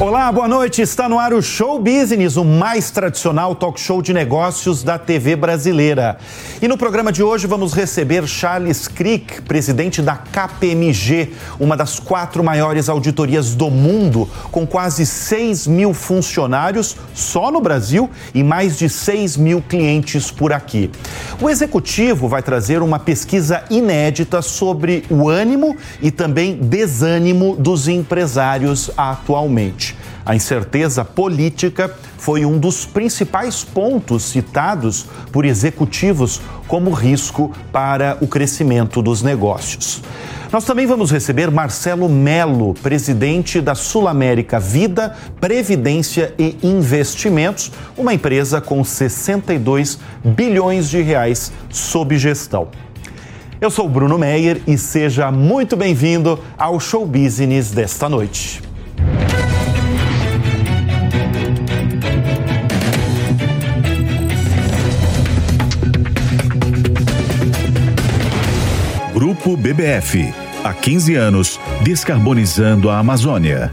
[0.00, 0.80] Olá, boa noite.
[0.80, 5.36] Está no ar o Show Business, o mais tradicional talk show de negócios da TV
[5.36, 6.16] brasileira.
[6.62, 12.42] E no programa de hoje vamos receber Charles Crick, presidente da KPMG, uma das quatro
[12.42, 18.88] maiores auditorias do mundo, com quase 6 mil funcionários só no Brasil e mais de
[18.88, 20.90] 6 mil clientes por aqui.
[21.42, 28.90] O executivo vai trazer uma pesquisa inédita sobre o ânimo e também desânimo dos empresários
[28.96, 29.89] atualmente.
[30.30, 38.28] A incerteza política foi um dos principais pontos citados por executivos como risco para o
[38.28, 40.00] crescimento dos negócios.
[40.52, 48.14] Nós também vamos receber Marcelo Melo, presidente da Sul América Vida, Previdência e Investimentos, uma
[48.14, 52.68] empresa com 62 bilhões de reais sob gestão.
[53.60, 58.62] Eu sou Bruno Meyer e seja muito bem-vindo ao Show Business desta noite.
[69.50, 70.32] Grupo BBF.
[70.62, 73.72] Há 15 anos, descarbonizando a Amazônia.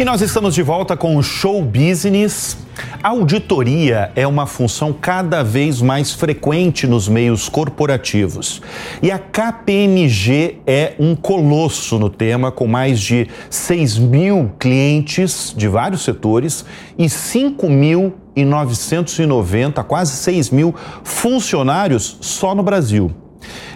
[0.00, 2.56] E nós estamos de volta com o Show Business.
[3.02, 8.62] Auditoria é uma função cada vez mais frequente nos meios corporativos.
[9.02, 15.68] E a KPMG é um colosso no tema, com mais de 6 mil clientes de
[15.68, 16.64] vários setores
[16.96, 23.14] e 5.990, quase 6 mil funcionários só no Brasil.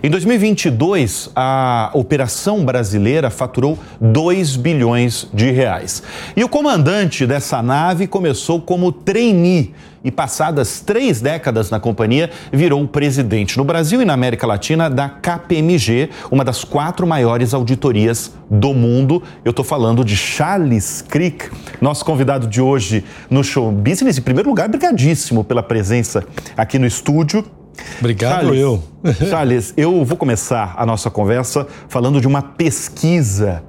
[0.03, 6.03] Em 2022, a operação brasileira faturou 2 bilhões de reais.
[6.37, 9.75] E o comandante dessa nave começou como trainee
[10.05, 15.09] e, passadas três décadas na companhia, virou presidente no Brasil e na América Latina da
[15.09, 19.23] KPMG, uma das quatro maiores auditorias do mundo.
[19.45, 24.19] Eu estou falando de Charles Crick, nosso convidado de hoje no Show Business.
[24.19, 26.25] Em primeiro lugar, brigadíssimo pela presença
[26.57, 27.58] aqui no estúdio.
[27.99, 28.83] Obrigado, Charles, eu.
[29.29, 33.63] Charles, eu vou começar a nossa conversa falando de uma pesquisa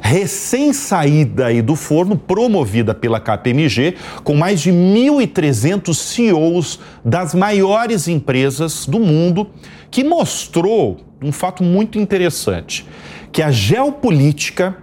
[0.00, 8.86] recém-saída aí do forno, promovida pela KPMG, com mais de 1.300 CEOs das maiores empresas
[8.86, 9.48] do mundo,
[9.90, 12.86] que mostrou um fato muito interessante,
[13.32, 14.76] que a geopolítica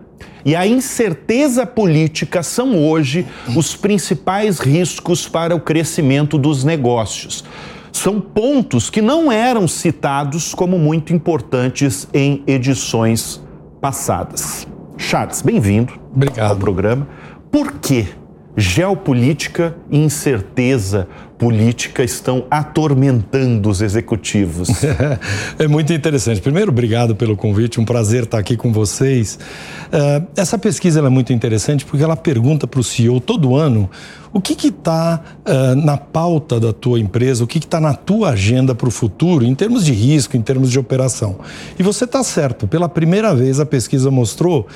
[0.44, 3.26] e a incerteza política são hoje
[3.56, 7.44] os principais riscos para o crescimento dos negócios
[7.92, 13.42] são pontos que não eram citados como muito importantes em edições
[13.80, 14.68] passadas.
[14.98, 15.94] Charles, bem-vindo
[16.40, 17.08] ao programa.
[17.52, 18.08] Por que
[18.56, 21.08] geopolítica e incerteza
[21.42, 24.70] política estão atormentando os executivos.
[25.58, 26.40] é muito interessante.
[26.40, 29.40] Primeiro, obrigado pelo convite, um prazer estar aqui com vocês.
[29.88, 33.90] Uh, essa pesquisa é muito interessante porque ela pergunta para o CEO todo ano
[34.34, 38.74] o que está uh, na pauta da tua empresa, o que está na tua agenda
[38.74, 41.38] para o futuro, em termos de risco, em termos de operação.
[41.78, 44.68] E você está certo, pela primeira vez a pesquisa mostrou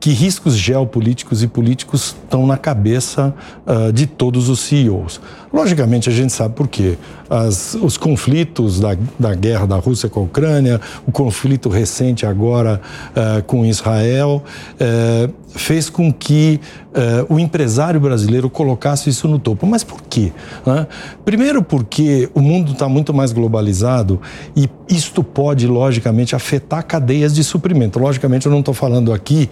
[0.00, 3.34] que riscos geopolíticos e políticos estão na cabeça
[3.66, 5.20] uh, de todos os CEOs.
[5.54, 6.98] Logicamente, a gente sabe por quê.
[7.30, 12.80] As, os conflitos da, da guerra da Rússia com a Ucrânia, o conflito recente agora
[13.10, 14.42] uh, com Israel,
[14.74, 16.60] uh, fez com que
[16.90, 19.66] uh, o empresário brasileiro colocasse isso no topo.
[19.66, 20.32] Mas por quê?
[20.66, 20.86] Né?
[21.24, 24.20] Primeiro, porque o mundo está muito mais globalizado
[24.56, 27.98] e isto pode, logicamente, afetar cadeias de suprimento.
[27.98, 29.48] Logicamente, eu não estou falando aqui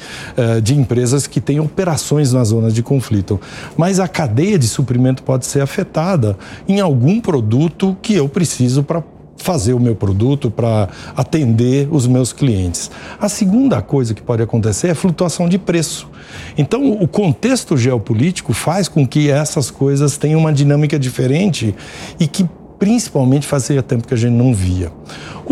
[0.63, 3.41] de empresas que têm operações nas zonas de conflito,
[3.77, 6.37] mas a cadeia de suprimento pode ser afetada
[6.69, 9.03] em algum produto que eu preciso para
[9.43, 12.91] fazer o meu produto, para atender os meus clientes.
[13.21, 16.09] A segunda coisa que pode acontecer é flutuação de preço.
[16.57, 21.75] Então, o contexto geopolítico faz com que essas coisas tenham uma dinâmica diferente
[22.19, 22.49] e que
[22.79, 24.91] principalmente fazia tempo que a gente não via.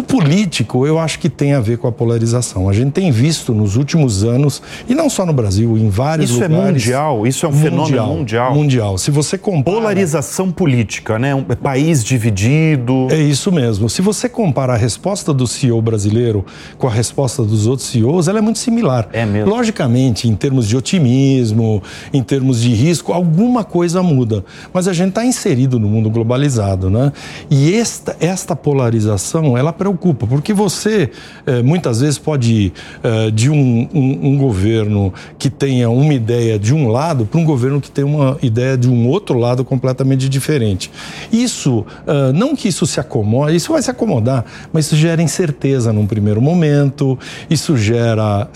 [0.00, 2.70] O político, eu acho que tem a ver com a polarização.
[2.70, 6.40] A gente tem visto nos últimos anos, e não só no Brasil, em vários isso
[6.40, 6.82] lugares.
[6.82, 7.26] Isso é mundial?
[7.26, 8.54] Isso é um mundial, fenômeno mundial?
[8.54, 8.96] Mundial.
[8.96, 9.76] Se você compara...
[9.76, 11.34] Polarização política, né?
[11.34, 13.08] Um país dividido.
[13.10, 13.90] É isso mesmo.
[13.90, 16.46] Se você compara a resposta do CEO brasileiro
[16.78, 19.06] com a resposta dos outros CEOs, ela é muito similar.
[19.12, 19.50] É mesmo.
[19.50, 24.46] Logicamente, em termos de otimismo, em termos de risco, alguma coisa muda.
[24.72, 27.12] Mas a gente está inserido no mundo globalizado, né?
[27.50, 31.10] E esta, esta polarização, ela preocupa preocupa, porque você
[31.46, 32.72] é, muitas vezes pode ir
[33.02, 37.44] é, de um, um, um, governo que tenha uma ideia de um lado para um
[37.44, 40.90] governo que tem uma ideia de um outro lado completamente diferente.
[41.32, 45.92] Isso, é, não que isso se acomode, isso vai se acomodar, mas isso gera incerteza
[45.92, 48.48] num primeiro momento, isso gera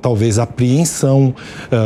[0.00, 1.34] talvez apreensão,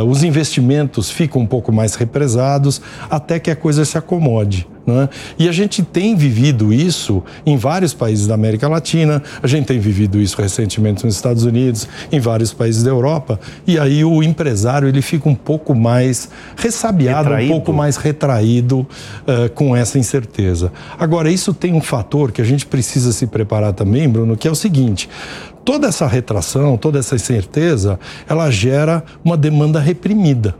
[0.07, 4.67] os investimentos ficam um pouco mais represados até que a coisa se acomode.
[4.85, 5.09] Né?
[5.39, 9.79] E a gente tem vivido isso em vários países da América Latina, a gente tem
[9.79, 14.87] vivido isso recentemente nos Estados Unidos, em vários países da Europa, e aí o empresário
[14.87, 17.51] ele fica um pouco mais ressabiado, retraído.
[17.51, 20.71] um pouco mais retraído uh, com essa incerteza.
[20.99, 24.51] Agora, isso tem um fator que a gente precisa se preparar também, Bruno, que é
[24.51, 25.09] o seguinte:
[25.63, 27.99] toda essa retração, toda essa incerteza,
[28.29, 30.55] ela gera uma demanda reprimida.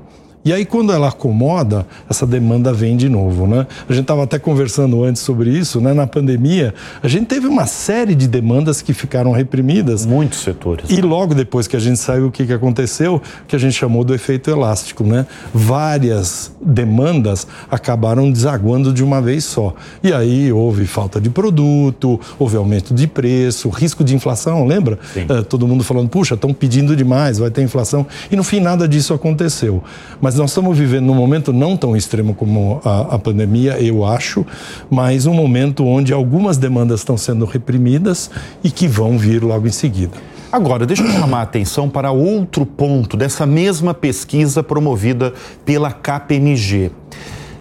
[0.46, 3.66] E aí, quando ela acomoda, essa demanda vem de novo, né?
[3.90, 5.92] A gente estava até conversando antes sobre isso, né?
[5.92, 6.72] Na pandemia,
[7.02, 10.06] a gente teve uma série de demandas que ficaram reprimidas.
[10.06, 10.88] Muitos setores.
[10.92, 13.20] E logo depois que a gente saiu, o que, que aconteceu?
[13.48, 15.26] Que a gente chamou do efeito elástico, né?
[15.52, 19.74] Várias demandas acabaram desaguando de uma vez só.
[20.04, 25.00] E aí houve falta de produto, houve aumento de preço, risco de inflação, lembra?
[25.16, 28.06] É, todo mundo falando, puxa, estão pedindo demais, vai ter inflação.
[28.30, 29.84] E no fim nada disso aconteceu.
[30.22, 34.46] Mas nós estamos vivendo num momento não tão extremo como a, a pandemia, eu acho,
[34.90, 38.30] mas um momento onde algumas demandas estão sendo reprimidas
[38.64, 40.14] e que vão vir logo em seguida.
[40.52, 45.34] Agora, deixa eu chamar a atenção para outro ponto dessa mesma pesquisa promovida
[45.66, 46.92] pela KPMG,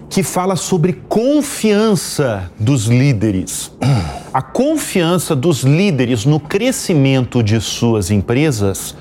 [0.08, 3.72] que fala sobre confiança dos líderes.
[4.32, 8.94] A confiança dos líderes no crescimento de suas empresas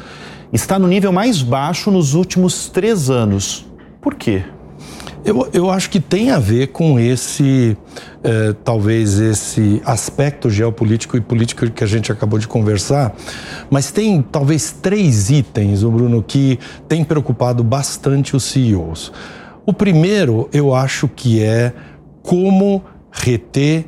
[0.53, 3.65] está no nível mais baixo nos últimos três anos.
[3.99, 4.43] Por quê?
[5.25, 7.77] Eu, eu acho que tem a ver com esse,
[8.23, 13.15] eh, talvez, esse aspecto geopolítico e político que a gente acabou de conversar,
[13.69, 16.59] mas tem talvez três itens, o Bruno, que
[16.89, 19.13] tem preocupado bastante os CEOs.
[19.65, 21.73] O primeiro, eu acho que é
[22.21, 23.85] como reter,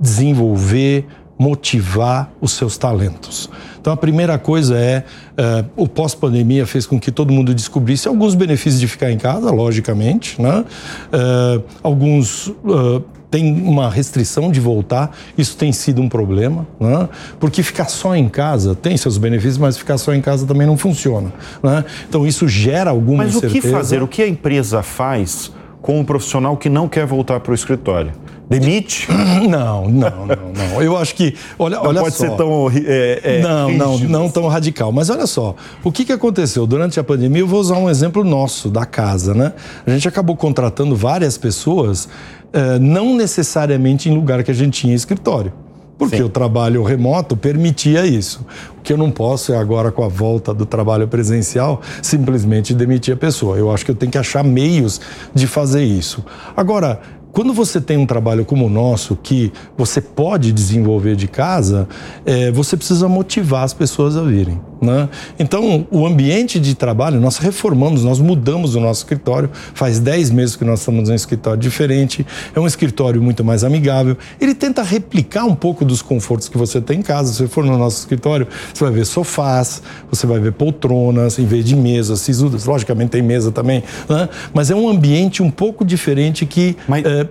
[0.00, 1.06] desenvolver,
[1.38, 3.50] motivar os seus talentos.
[3.88, 5.02] Então, a primeira coisa é:
[5.32, 9.50] uh, o pós-pandemia fez com que todo mundo descobrisse alguns benefícios de ficar em casa,
[9.50, 10.62] logicamente, né?
[11.10, 12.48] Uh, alguns.
[12.48, 17.10] Uh, tem uma restrição de voltar, isso tem sido um problema, né?
[17.38, 20.78] porque ficar só em casa tem seus benefícios, mas ficar só em casa também não
[20.78, 21.30] funciona.
[21.62, 21.84] Né?
[22.08, 23.54] Então isso gera alguma mas incerteza.
[23.54, 24.02] Mas o que fazer?
[24.02, 25.52] O que a empresa faz
[25.82, 28.12] com um profissional que não quer voltar para o escritório?
[28.48, 29.06] Demite?
[29.48, 30.82] Não, não, não, não.
[30.82, 31.34] Eu acho que.
[31.58, 32.24] Olha, não olha pode só.
[32.24, 32.70] ser tão.
[32.70, 34.90] É, é, não, não, não tão radical.
[34.90, 35.54] Mas olha só,
[35.84, 36.66] o que, que aconteceu?
[36.66, 39.52] Durante a pandemia, eu vou usar um exemplo nosso, da casa, né?
[39.86, 42.08] A gente acabou contratando várias pessoas,
[42.52, 45.52] eh, não necessariamente em lugar que a gente tinha escritório.
[45.98, 46.22] Porque Sim.
[46.22, 48.46] o trabalho remoto permitia isso.
[48.78, 53.14] O que eu não posso é agora, com a volta do trabalho presencial, simplesmente demitir
[53.14, 53.56] a pessoa.
[53.56, 55.00] Eu acho que eu tenho que achar meios
[55.34, 56.24] de fazer isso.
[56.56, 57.00] Agora,
[57.38, 61.88] quando você tem um trabalho como o nosso, que você pode desenvolver de casa,
[62.26, 64.60] é, você precisa motivar as pessoas a virem.
[64.80, 65.08] Né?
[65.38, 69.50] Então, o ambiente de trabalho, nós reformamos, nós mudamos o nosso escritório.
[69.74, 72.26] Faz 10 meses que nós estamos em um escritório diferente.
[72.54, 74.16] É um escritório muito mais amigável.
[74.40, 77.32] Ele tenta replicar um pouco dos confortos que você tem em casa.
[77.32, 81.46] Se você for no nosso escritório, você vai ver sofás, você vai ver poltronas, em
[81.46, 82.64] vez de mesas sisudas.
[82.64, 83.82] Logicamente, tem mesa também.
[84.08, 84.28] Né?
[84.54, 86.76] Mas é um ambiente um pouco diferente que.
[86.86, 87.04] Mas...
[87.04, 87.28] É,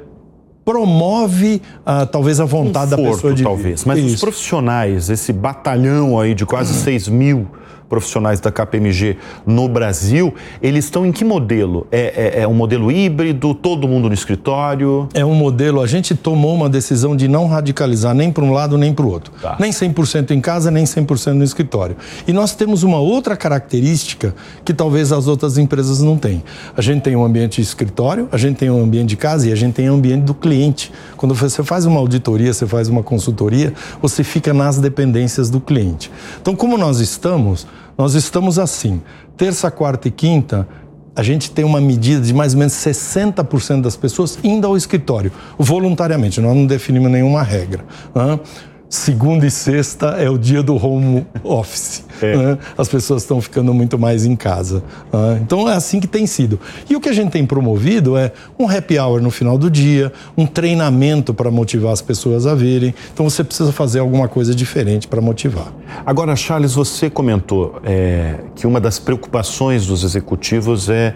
[0.68, 3.86] promove uh, talvez a vontade Conforto, da pessoa de talvez.
[3.86, 4.16] Mas Isso.
[4.16, 7.48] os profissionais, esse batalhão aí de quase 6 mil
[7.90, 11.88] profissionais da KPMG no Brasil, eles estão em que modelo?
[11.92, 15.08] É, é, é, um modelo híbrido, todo mundo no escritório?
[15.14, 18.78] É um modelo, a gente tomou uma decisão de não radicalizar nem para um lado
[18.78, 19.32] nem para o outro.
[19.42, 19.56] Tá.
[19.60, 21.96] Nem 100% em casa, nem 100% no escritório.
[22.28, 26.44] E nós temos uma outra característica que talvez as outras empresas não têm.
[26.76, 29.52] A gente tem um ambiente de escritório, a gente tem um ambiente de casa e
[29.52, 30.92] a gente tem um ambiente do cliente.
[31.16, 36.12] Quando você faz uma auditoria, você faz uma consultoria, você fica nas dependências do cliente.
[36.42, 37.68] Então, como nós estamos,
[37.98, 39.02] nós estamos assim.
[39.36, 40.68] Terça, quarta e quinta,
[41.16, 45.32] a gente tem uma medida de mais ou menos 60% das pessoas indo ao escritório,
[45.58, 47.84] voluntariamente, nós não definimos nenhuma regra.
[48.14, 48.40] Né?
[48.90, 52.06] segunda e sexta é o dia do home office.
[52.22, 52.36] É.
[52.36, 52.58] Né?
[52.78, 54.84] As pessoas estão ficando muito mais em casa.
[55.12, 55.40] Né?
[55.42, 56.60] Então é assim que tem sido.
[56.90, 60.12] E o que a gente tem promovido é um happy hour no final do dia,
[60.38, 62.94] um treinamento para motivar as pessoas a virem.
[63.14, 65.74] Então você precisa fazer alguma coisa diferente para motivar.
[66.06, 71.16] Agora, Charles, você comentou é, que uma das preocupações dos executivos é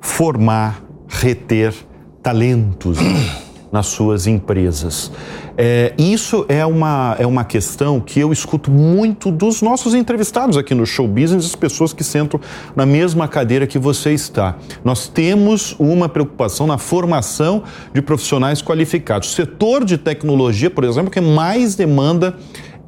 [0.00, 1.74] formar, reter
[2.22, 2.98] talentos.
[3.70, 5.10] nas suas empresas.
[5.56, 10.74] É, isso é uma, é uma questão que eu escuto muito dos nossos entrevistados aqui
[10.74, 12.40] no Show Business, as pessoas que sentam
[12.74, 14.56] na mesma cadeira que você está.
[14.84, 19.30] Nós temos uma preocupação na formação de profissionais qualificados.
[19.30, 22.36] O setor de tecnologia, por exemplo, que mais demanda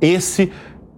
[0.00, 0.50] esse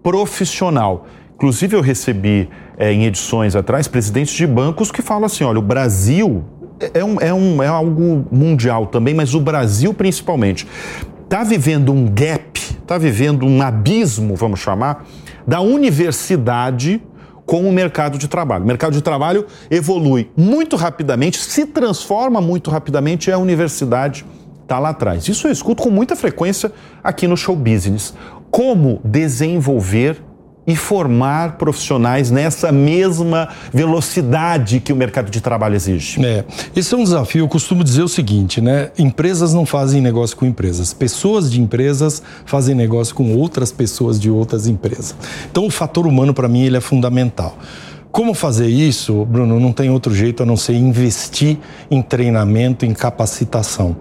[0.02, 1.06] profissional.
[1.34, 5.62] Inclusive, eu recebi é, em edições atrás presidentes de bancos que falam assim: olha, o
[5.62, 6.44] Brasil
[6.82, 10.66] é, é, um, é, um, é algo mundial também, mas o Brasil principalmente
[11.22, 15.06] está vivendo um gap, está vivendo um abismo, vamos chamar,
[15.46, 17.02] da universidade
[17.46, 18.64] com o mercado de trabalho.
[18.64, 24.24] O mercado de trabalho evolui muito rapidamente, se transforma muito rapidamente e a universidade
[24.62, 25.28] está lá atrás.
[25.28, 26.72] Isso eu escuto com muita frequência
[27.02, 28.14] aqui no show business.
[28.50, 30.22] Como desenvolver
[30.66, 36.25] e formar profissionais nessa mesma velocidade que o mercado de trabalho exige.
[36.25, 37.45] É, esse é um desafio.
[37.45, 38.90] Eu costumo dizer o seguinte, né?
[38.99, 40.95] Empresas não fazem negócio com empresas.
[40.95, 45.14] Pessoas de empresas fazem negócio com outras pessoas de outras empresas.
[45.50, 47.59] Então, o fator humano, para mim, ele é fundamental.
[48.12, 49.59] Como fazer isso, Bruno?
[49.59, 51.57] Não tem outro jeito a não ser investir
[51.90, 53.97] em treinamento, em capacitação.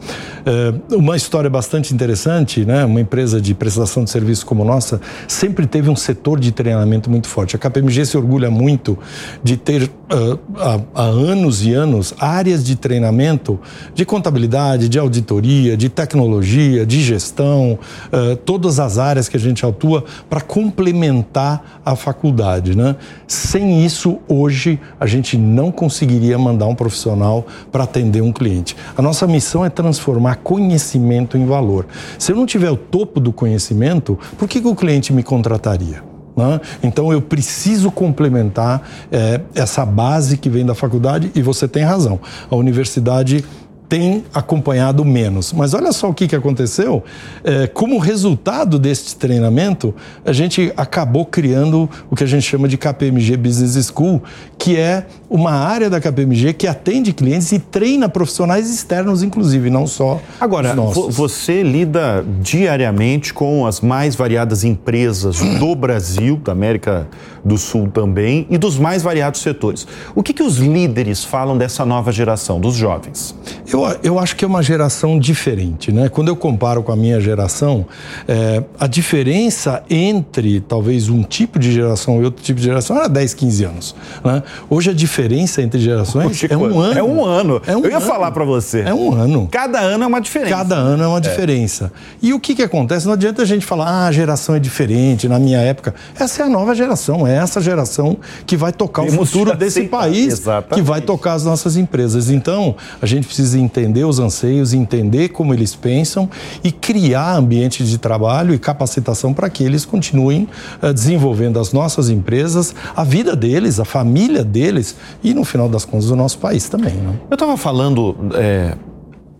[0.45, 2.83] É, uma história bastante interessante, né?
[2.83, 4.99] Uma empresa de prestação de serviço como nossa
[5.29, 7.55] sempre teve um setor de treinamento muito forte.
[7.55, 8.99] A KPMG se orgulha muito
[9.41, 13.57] de ter uh, há, há anos e anos áreas de treinamento
[13.95, 17.79] de contabilidade, de auditoria, de tecnologia, de gestão,
[18.11, 22.97] uh, todas as áreas que a gente atua para complementar a faculdade, né?
[23.25, 28.75] Sem isso isso hoje a gente não conseguiria mandar um profissional para atender um cliente.
[28.97, 31.85] A nossa missão é transformar conhecimento em valor.
[32.17, 36.03] Se eu não tiver o topo do conhecimento, por que, que o cliente me contrataria?
[36.35, 36.59] Né?
[36.81, 38.81] Então eu preciso complementar
[39.11, 42.19] é, essa base que vem da faculdade e você tem razão.
[42.49, 43.45] A universidade
[43.91, 45.51] tem acompanhado menos.
[45.51, 47.03] Mas olha só o que, que aconteceu.
[47.43, 49.93] É, como resultado deste treinamento,
[50.23, 54.23] a gente acabou criando o que a gente chama de KPMG Business School,
[54.57, 59.85] que é uma área da KPMG que atende clientes e treina profissionais externos, inclusive, não
[59.85, 60.73] só Agora,
[61.09, 67.09] você lida diariamente com as mais variadas empresas do Brasil, da América
[67.43, 69.85] do Sul também, e dos mais variados setores.
[70.15, 73.35] O que, que os líderes falam dessa nova geração, dos jovens?
[73.71, 76.09] Eu, eu acho que é uma geração diferente, né?
[76.09, 77.85] Quando eu comparo com a minha geração,
[78.27, 83.07] é, a diferença entre talvez um tipo de geração e outro tipo de geração era
[83.07, 83.95] 10, 15 anos.
[84.23, 84.43] Né?
[84.69, 86.99] Hoje a diferença entre gerações Chico, é um ano.
[86.99, 87.61] É um ano.
[87.65, 88.05] É um eu ia ano.
[88.05, 88.81] falar para você.
[88.81, 89.47] É um ano.
[89.51, 90.55] Cada ano é uma diferença.
[90.55, 91.21] Cada ano é uma é.
[91.21, 91.91] diferença.
[92.21, 93.05] E o que, que acontece?
[93.05, 95.93] Não adianta a gente falar, ah, a geração é diferente, na minha época.
[96.19, 99.83] Essa é a nova geração, é essa geração que vai tocar Temos o futuro desse
[99.83, 100.75] país, Exatamente.
[100.75, 102.29] que vai tocar as nossas empresas.
[102.29, 103.70] Então, a gente precisa entender
[104.07, 106.29] os anseios, entender como eles pensam
[106.63, 110.47] e criar ambiente de trabalho e capacitação para que eles continuem
[110.81, 115.85] uh, desenvolvendo as nossas empresas, a vida deles, a família deles e, no final das
[115.85, 116.93] contas, o nosso país também.
[116.93, 117.13] Né?
[117.29, 118.75] Eu estava falando é,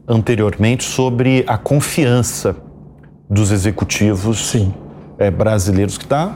[0.07, 2.55] anteriormente sobre a confiança
[3.29, 4.73] dos executivos Sim.
[5.17, 6.35] É, brasileiros que está,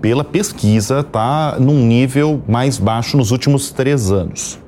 [0.00, 4.59] pela pesquisa, está num nível mais baixo nos últimos três anos.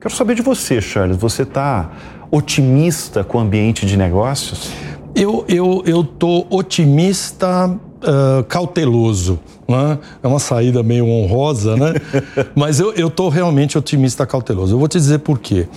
[0.00, 1.18] Quero saber de você, Charles.
[1.18, 1.90] Você está
[2.30, 4.70] otimista com o ambiente de negócios?
[5.14, 9.38] Eu eu eu tô otimista uh, cauteloso.
[9.68, 9.98] Né?
[10.22, 11.92] É uma saída meio honrosa, né?
[12.56, 14.74] Mas eu estou realmente otimista cauteloso.
[14.74, 15.68] Eu vou te dizer por quê.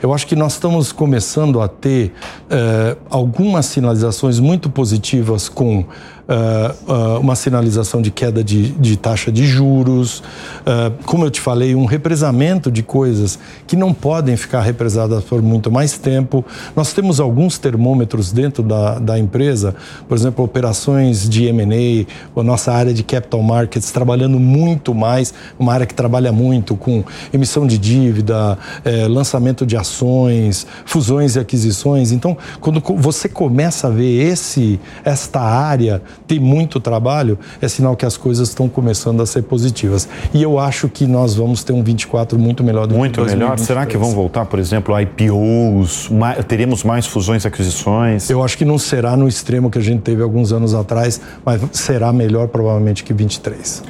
[0.00, 2.12] Eu acho que nós estamos começando a ter
[2.44, 5.84] uh, algumas sinalizações muito positivas com
[6.32, 10.20] uh, uh, uma sinalização de queda de, de taxa de juros,
[10.60, 15.42] uh, como eu te falei, um represamento de coisas que não podem ficar represadas por
[15.42, 16.44] muito mais tempo.
[16.74, 19.74] Nós temos alguns termômetros dentro da, da empresa,
[20.08, 25.72] por exemplo, operações de M&A, a nossa área de capital markets trabalhando muito mais, uma
[25.72, 32.12] área que trabalha muito com emissão de dívida, eh, lançamento de ações, fusões e aquisições.
[32.12, 38.06] Então, quando você começa a ver esse, esta área tem muito trabalho, é sinal que
[38.06, 40.08] as coisas estão começando a ser positivas.
[40.32, 43.38] E eu acho que nós vamos ter um 24 muito melhor do muito que Muito
[43.38, 43.58] melhor?
[43.58, 46.08] Será que vão voltar, por exemplo, IPOs?
[46.10, 48.28] Mais, teremos mais fusões e aquisições?
[48.30, 51.60] Eu acho que não será no extremo que a gente teve alguns anos atrás, mas
[51.72, 53.82] será melhor provavelmente que 23.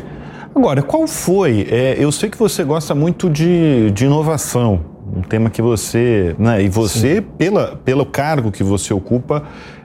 [0.54, 1.66] Agora, qual foi?
[1.70, 4.80] É, eu sei que você gosta muito de, de inovação,
[5.16, 9.44] um tema que você, né, e você, pela, pelo cargo que você ocupa,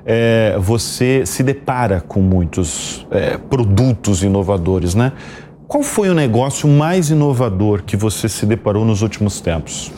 [0.09, 5.11] é, você se depara com muitos é, produtos inovadores, né?
[5.67, 9.91] Qual foi o negócio mais inovador que você se deparou nos últimos tempos?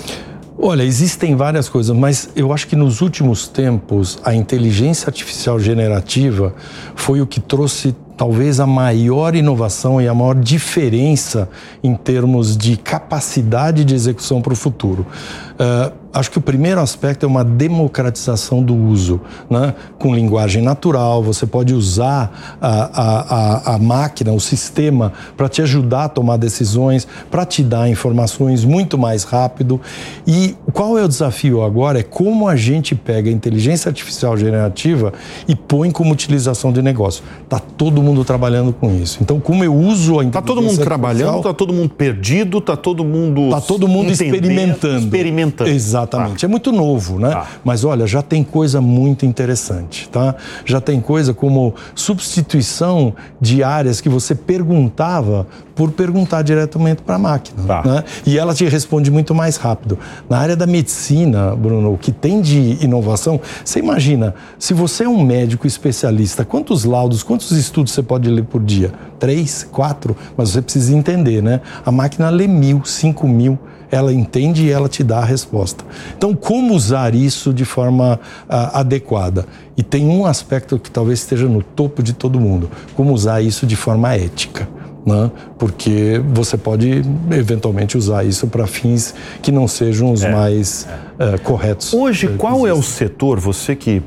[0.58, 6.56] Olha, existem várias coisas, mas eu acho que nos últimos tempos a inteligência artificial generativa
[6.96, 11.48] foi o que trouxe talvez a maior inovação e a maior diferença
[11.82, 15.08] em termos de capacidade de execução para o futuro.
[15.54, 19.74] Uh, acho que o primeiro aspecto é uma democratização do uso, né?
[19.98, 21.22] com linguagem natural.
[21.22, 27.08] Você pode usar a, a, a máquina, o sistema, para te ajudar a tomar decisões,
[27.30, 29.80] para te dar informações muito mais rápido.
[30.26, 32.00] E qual é o desafio agora?
[32.00, 35.14] É como a gente pega a inteligência artificial generativa
[35.48, 37.24] e põe como utilização de negócio.
[37.44, 39.20] Está todo mundo trabalhando com isso.
[39.22, 43.04] Então, como eu uso a Está todo mundo trabalhando, está todo mundo perdido, está todo
[43.04, 43.46] mundo.
[43.46, 45.00] Está todo mundo experimentando.
[45.00, 45.70] Experimentando.
[45.70, 46.46] Exatamente.
[46.46, 46.48] Ah.
[46.48, 47.34] É muito novo, né?
[47.34, 47.46] Ah.
[47.64, 50.36] Mas olha, já tem coisa muito interessante, tá?
[50.66, 55.48] Já tem coisa como substituição de áreas que você perguntava
[55.80, 57.64] por perguntar diretamente para a máquina.
[57.66, 57.82] Tá.
[57.86, 58.04] Né?
[58.26, 59.98] E ela te responde muito mais rápido.
[60.30, 65.10] Na área da medicina, Bruno, o que tem de inovação, você imagina, se você é
[65.10, 68.92] um médico especialista, quantos laudos, quantos estudos você pode ler por dia?
[69.20, 70.16] Três, quatro?
[70.38, 71.62] Mas você precisa entender, né?
[71.86, 73.60] A máquina lê mil, cinco mil
[73.92, 75.84] ela entende e ela te dá a resposta.
[76.16, 79.48] Então, como usar isso de forma uh, adequada?
[79.76, 83.66] E tem um aspecto que talvez esteja no topo de todo mundo: como usar isso
[83.66, 84.68] de forma ética.
[85.04, 85.32] Né?
[85.58, 87.02] Porque você pode
[87.32, 90.88] eventualmente usar isso para fins que não sejam os é, mais
[91.18, 91.36] é.
[91.36, 91.94] Uh, corretos.
[91.94, 94.04] Hoje, uh, qual é o setor, você que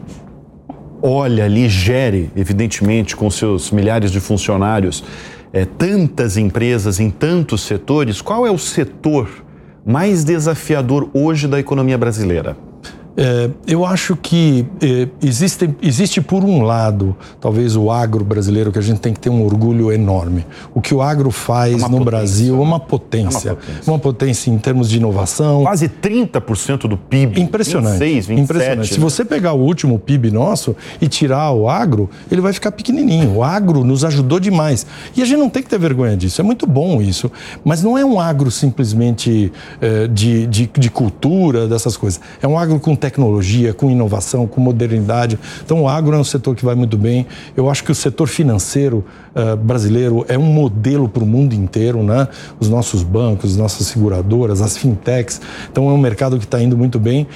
[1.02, 5.02] olha ali, gere, evidentemente, com seus milhares de funcionários,
[5.52, 9.28] é, tantas empresas em tantos setores, qual é o setor
[9.84, 12.56] mais desafiador hoje da economia brasileira?
[13.16, 18.78] É, eu acho que é, existe, existe, por um lado, talvez o agro brasileiro, que
[18.78, 20.46] a gente tem que ter um orgulho enorme.
[20.74, 23.92] O que o agro faz é no potência, Brasil é uma potência, é uma potência.
[23.92, 25.62] Uma potência em termos de inovação.
[25.62, 27.40] Quase 30% do PIB.
[27.40, 27.98] Impressionante.
[27.98, 28.90] 26, 27, impressionante.
[28.90, 28.94] Né?
[28.94, 33.36] Se você pegar o último PIB nosso e tirar o agro, ele vai ficar pequenininho.
[33.36, 34.86] O agro nos ajudou demais.
[35.14, 36.40] E a gente não tem que ter vergonha disso.
[36.40, 37.30] É muito bom isso.
[37.62, 42.18] Mas não é um agro simplesmente é, de, de, de cultura, dessas coisas.
[42.40, 45.36] É um agro com tecnologia, com inovação, com modernidade.
[45.64, 47.26] Então, o agro é um setor que vai muito bem.
[47.56, 49.04] Eu acho que o setor financeiro
[49.34, 52.28] uh, brasileiro é um modelo para o mundo inteiro, né?
[52.60, 55.40] Os nossos bancos, as nossas seguradoras, as fintechs.
[55.70, 57.26] Então, é um mercado que está indo muito bem.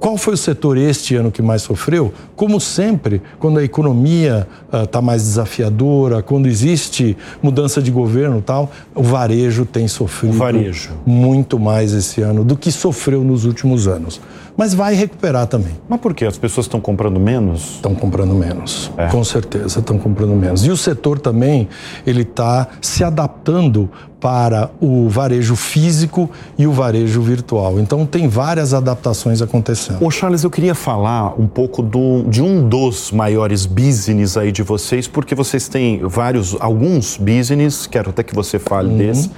[0.00, 2.12] Qual foi o setor este ano que mais sofreu?
[2.34, 8.42] Como sempre, quando a economia está uh, mais desafiadora, quando existe mudança de governo e
[8.42, 10.90] tal, o varejo tem sofrido varejo.
[11.06, 14.20] muito mais esse ano do que sofreu nos últimos anos
[14.56, 15.74] mas vai recuperar também.
[15.88, 16.24] Mas por quê?
[16.24, 17.76] As pessoas estão comprando menos?
[17.76, 19.08] Estão comprando menos, é.
[19.08, 20.64] com certeza estão comprando menos.
[20.64, 21.68] E o setor também
[22.06, 23.90] ele está se adaptando
[24.20, 27.78] para o varejo físico e o varejo virtual.
[27.78, 30.02] Então tem várias adaptações acontecendo.
[30.02, 34.62] Ô Charles, eu queria falar um pouco do, de um dos maiores business aí de
[34.62, 38.96] vocês, porque vocês têm vários, alguns business, quero até que você fale uhum.
[38.96, 39.30] desse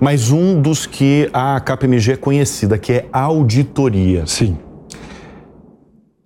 [0.00, 4.26] mas um dos que a KPMG é conhecida, que é auditoria.
[4.26, 4.56] Sim.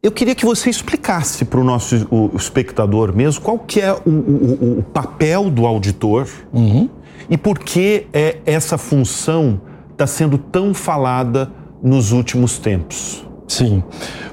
[0.03, 1.97] Eu queria que você explicasse para o nosso
[2.35, 6.91] espectador mesmo qual que é o, o, o papel do auditor uhum.
[7.29, 9.61] e por que é, essa função
[9.91, 11.51] está sendo tão falada
[11.83, 13.27] nos últimos tempos.
[13.46, 13.83] Sim.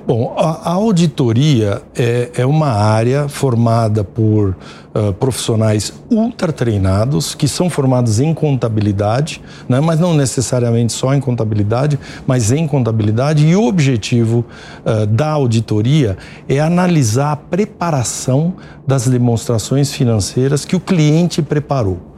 [0.07, 4.55] Bom, a, a auditoria é, é, uma área formada por
[4.95, 11.19] uh, profissionais ultra treinados, que são formados em contabilidade, né, mas não necessariamente só em
[11.19, 13.45] contabilidade, mas em contabilidade.
[13.45, 14.45] E o objetivo
[14.85, 18.53] uh, da auditoria é analisar a preparação
[18.87, 22.10] das demonstrações financeiras que o cliente preparou.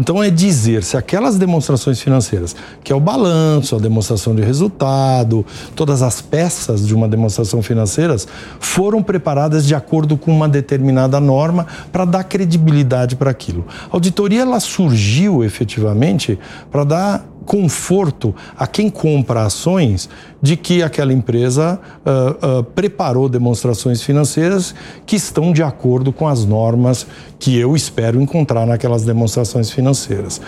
[0.00, 5.44] Então é dizer se aquelas demonstrações financeiras, que é o balanço, a demonstração de resultado,
[5.76, 8.16] todas as peças de uma demonstração financeira,
[8.58, 13.66] foram preparadas de acordo com uma determinada norma para dar credibilidade para aquilo.
[13.92, 16.38] A auditoria ela surgiu efetivamente
[16.70, 20.08] para dar conforto a quem compra ações
[20.40, 24.72] de que aquela empresa uh, uh, preparou demonstrações financeiras
[25.04, 27.08] que estão de acordo com as normas
[27.40, 30.40] que eu espero encontrar naquelas demonstrações financeiras.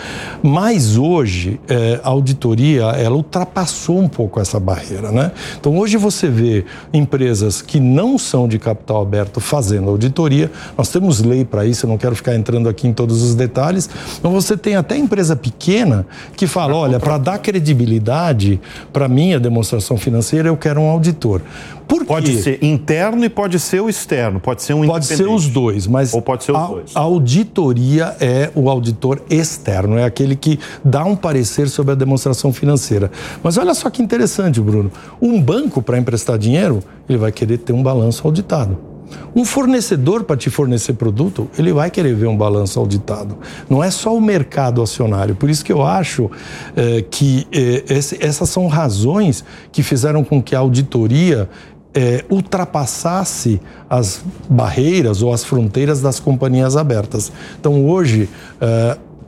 [0.43, 5.31] Mas hoje eh, a auditoria ela ultrapassou um pouco essa barreira, né?
[5.59, 6.63] Então hoje você vê
[6.93, 10.51] empresas que não são de capital aberto fazendo auditoria.
[10.77, 11.87] Nós temos lei para isso.
[11.87, 13.89] Eu não quero ficar entrando aqui em todos os detalhes.
[14.21, 16.05] Mas você tem até empresa pequena
[16.37, 21.41] que fala, olha Olha, para dar credibilidade para minha demonstração financeira, eu quero um auditor.
[21.87, 22.41] Por pode quê?
[22.41, 26.13] ser interno e pode ser o externo, pode ser um Pode ser os dois, mas
[26.13, 26.91] Ou pode ser os a, dois.
[26.95, 32.53] a auditoria é o auditor externo, é aquele que dá um parecer sobre a demonstração
[32.53, 33.11] financeira.
[33.41, 34.91] Mas olha só que interessante, Bruno.
[35.21, 38.92] Um banco para emprestar dinheiro, ele vai querer ter um balanço auditado.
[39.35, 43.37] Um fornecedor para te fornecer produto, ele vai querer ver um balanço auditado.
[43.69, 45.35] Não é só o mercado acionário.
[45.35, 46.29] Por isso que eu acho
[46.75, 51.49] eh, que eh, esse, essas são razões que fizeram com que a auditoria
[51.93, 57.31] eh, ultrapassasse as barreiras ou as fronteiras das companhias abertas.
[57.59, 58.29] Então hoje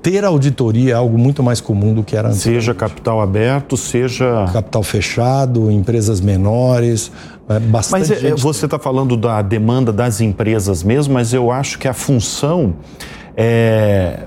[0.06, 2.42] ter auditoria é algo muito mais comum do que era antes.
[2.42, 4.46] Seja capital aberto, seja.
[4.54, 7.12] Capital fechado, empresas menores.
[7.50, 11.88] É mas é, você está falando da demanda das empresas mesmo, mas eu acho que
[11.88, 12.76] a função
[13.36, 14.26] é,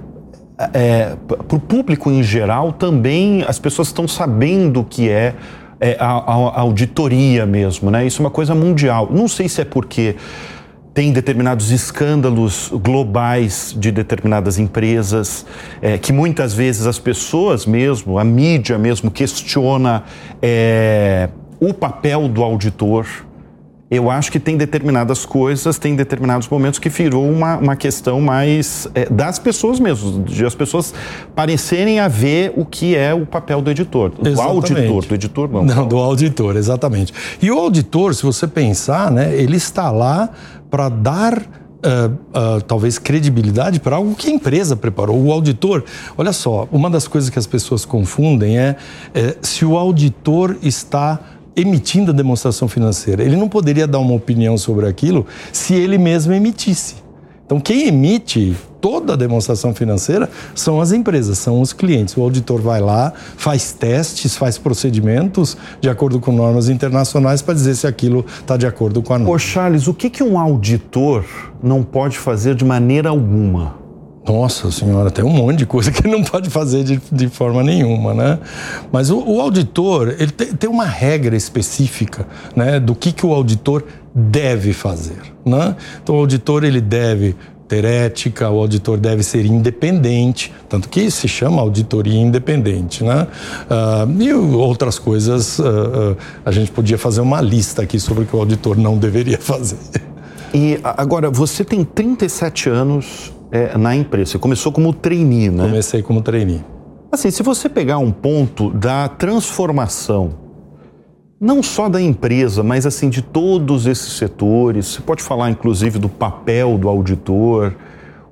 [0.75, 5.37] é, para o público em geral também as pessoas estão sabendo o que é,
[5.79, 8.05] é a, a, auditoria mesmo, né?
[8.05, 9.09] Isso é uma coisa mundial.
[9.13, 10.17] Não sei se é porque
[10.99, 15.47] tem determinados escândalos globais de determinadas empresas,
[15.81, 20.03] é, que muitas vezes as pessoas mesmo, a mídia mesmo, questiona
[20.43, 21.29] é,
[21.61, 23.07] o papel do auditor.
[23.89, 28.89] Eu acho que tem determinadas coisas, tem determinados momentos que virou uma, uma questão mais
[28.93, 30.93] é, das pessoas mesmo, de as pessoas
[31.35, 34.73] parecerem a ver o que é o papel do editor, do exatamente.
[34.73, 35.65] auditor, do editor não.
[35.65, 37.15] Não, do auditor, exatamente.
[37.41, 40.29] E o auditor, se você pensar, né, ele está lá
[40.71, 41.43] para dar
[41.79, 45.17] Uh, uh, talvez credibilidade para algo que a empresa preparou.
[45.17, 45.85] O auditor,
[46.17, 48.75] olha só, uma das coisas que as pessoas confundem é,
[49.15, 51.21] é, se o auditor está
[51.55, 53.23] emitindo a demonstração financeira.
[53.23, 56.97] Ele não poderia dar uma opinião sobre aquilo se ele mesmo emitisse.
[57.49, 62.15] Então, quem emite toda a demonstração financeira são as empresas, são os clientes.
[62.15, 67.75] O auditor vai lá, faz testes, faz procedimentos de acordo com normas internacionais para dizer
[67.75, 69.35] se aquilo está de acordo com a norma.
[69.35, 71.25] Ô Charles, o que, que um auditor
[71.63, 73.88] não pode fazer de maneira alguma?
[74.29, 77.63] Nossa senhora, tem um monte de coisa que ele não pode fazer de, de forma
[77.63, 78.39] nenhuma, né?
[78.93, 83.85] Mas o, o auditor, ele tem, uma regra específica, né, do que, que o auditor
[84.15, 85.75] deve fazer, né?
[86.03, 87.35] Então o auditor ele deve
[87.67, 93.27] ter ética, o auditor deve ser independente, tanto que se chama auditoria independente, né?
[93.71, 98.27] Uh, e outras coisas, uh, uh, a gente podia fazer uma lista aqui sobre o
[98.27, 99.79] que o auditor não deveria fazer.
[100.53, 105.65] E agora, você tem 37 anos é, na empresa, você começou como trainee, né?
[105.65, 106.65] Comecei como trainee.
[107.11, 110.49] Assim, se você pegar um ponto da transformação
[111.41, 114.87] não só da empresa, mas assim de todos esses setores.
[114.87, 117.77] Você pode falar inclusive do papel do auditor.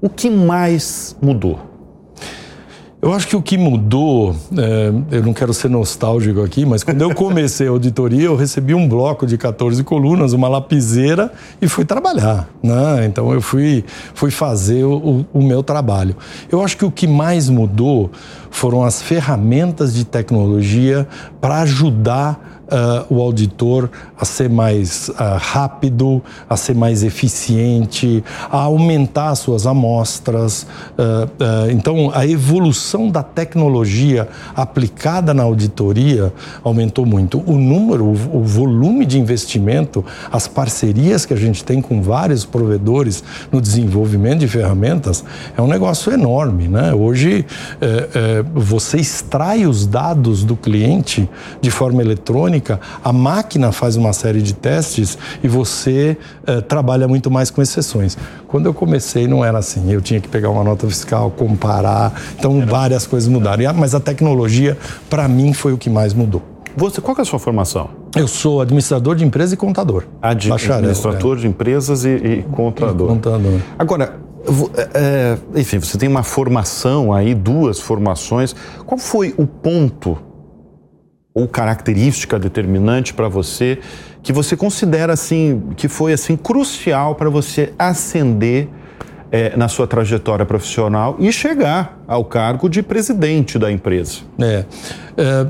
[0.00, 1.60] O que mais mudou?
[3.06, 7.02] Eu acho que o que mudou, é, eu não quero ser nostálgico aqui, mas quando
[7.02, 11.84] eu comecei a auditoria, eu recebi um bloco de 14 colunas, uma lapiseira e fui
[11.84, 12.48] trabalhar.
[12.60, 13.06] Né?
[13.06, 16.16] Então eu fui, fui fazer o, o meu trabalho.
[16.50, 18.10] Eu acho que o que mais mudou
[18.50, 21.06] foram as ferramentas de tecnologia
[21.40, 28.58] para ajudar uh, o auditor a ser mais uh, rápido, a ser mais eficiente, a
[28.58, 30.66] aumentar suas amostras.
[30.92, 37.42] Uh, então, a evolução da tecnologia aplicada na auditoria aumentou muito.
[37.46, 42.44] O número, o, o volume de investimento, as parcerias que a gente tem com vários
[42.44, 45.24] provedores no desenvolvimento de ferramentas
[45.56, 46.68] é um negócio enorme.
[46.68, 46.94] Né?
[46.94, 47.44] Hoje,
[47.80, 51.28] é, é, você extrai os dados do cliente
[51.60, 52.55] de forma eletrônica
[53.04, 56.16] a máquina faz uma série de testes e você
[56.48, 58.16] uh, trabalha muito mais com exceções.
[58.46, 62.64] Quando eu comecei não era assim, eu tinha que pegar uma nota fiscal, comparar, então
[62.66, 63.56] várias coisas mudaram.
[63.74, 64.76] Mas a tecnologia,
[65.08, 66.42] para mim, foi o que mais mudou.
[66.76, 67.88] Você, qual é a sua formação?
[68.14, 70.04] Eu sou administrador de empresa e contador.
[70.20, 71.40] Ad, bacharel, administrador é.
[71.40, 73.08] de empresas e, e contador.
[73.08, 73.60] contador.
[73.78, 74.20] Agora,
[74.76, 78.54] é, é, enfim, você tem uma formação aí, duas formações.
[78.84, 80.18] Qual foi o ponto
[81.36, 83.78] ou característica determinante para você
[84.22, 88.70] que você considera assim que foi assim crucial para você ascender
[89.30, 94.20] é, na sua trajetória profissional e chegar ao cargo de presidente da empresa?
[94.40, 94.64] É,
[95.18, 95.46] é,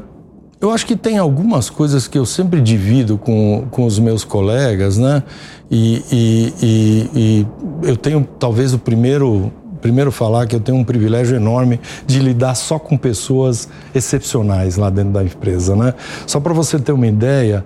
[0.60, 4.98] eu acho que tem algumas coisas que eu sempre divido com, com os meus colegas,
[4.98, 5.22] né?
[5.70, 7.46] E, e, e, e
[7.88, 9.52] eu tenho talvez o primeiro
[9.86, 14.90] primeiro falar que eu tenho um privilégio enorme de lidar só com pessoas excepcionais lá
[14.90, 15.94] dentro da empresa, né?
[16.26, 17.64] Só para você ter uma ideia,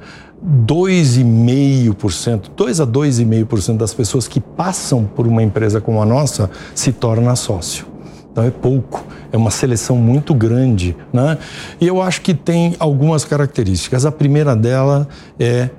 [0.66, 6.92] 2,5%, 2 a 2,5% das pessoas que passam por uma empresa como a nossa se
[6.92, 7.87] torna sócio.
[8.30, 9.02] Então é pouco.
[9.33, 11.38] é uma seleção muito grande, né?
[11.80, 14.04] E eu acho que tem algumas características.
[14.04, 15.70] A primeira dela é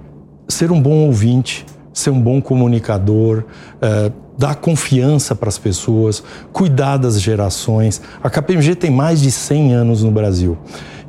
[0.48, 3.44] ser um bom ouvinte, ser um bom comunicador,
[3.82, 8.02] é, dar confiança para as pessoas, cuidar das gerações.
[8.24, 10.58] A KPMG tem mais de 100 anos no Brasil.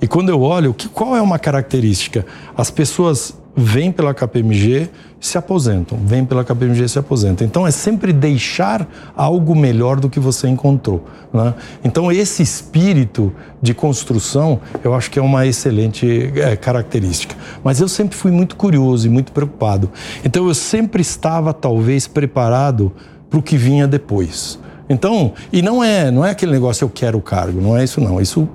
[0.01, 2.27] E quando eu olho, que, qual é uma característica?
[2.57, 4.89] As pessoas vêm pela KPMG
[5.21, 7.47] se aposentam, vêm pela KPMG se aposentam.
[7.47, 11.05] Então é sempre deixar algo melhor do que você encontrou.
[11.33, 11.55] Né?
[11.85, 17.37] Então esse espírito de construção eu acho que é uma excelente é, característica.
[17.63, 19.91] Mas eu sempre fui muito curioso e muito preocupado.
[20.25, 22.93] Então eu sempre estava talvez preparado
[23.31, 24.59] para o que vinha depois.
[24.89, 28.01] Então, e não é, não é aquele negócio eu quero o cargo, não é isso
[28.01, 28.21] não.
[28.21, 28.49] Isso